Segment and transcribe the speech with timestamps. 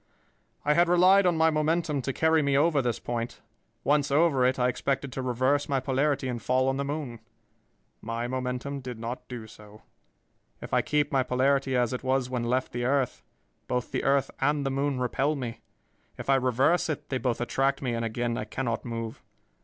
[0.65, 3.39] "I had relied on my momentum to carry me over this point.
[3.83, 7.19] Once over it, I expected to reverse my polarity and fall on the moon.
[8.01, 9.83] My momentum did not do so.
[10.59, 13.21] If I keep my polarity as it was when left the earth,
[13.67, 15.61] both the earth and the moon repel me.
[16.17, 19.21] If I reverse it, they both attract me, and again I cannot move.